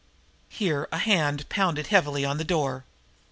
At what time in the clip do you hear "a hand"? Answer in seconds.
0.91-1.47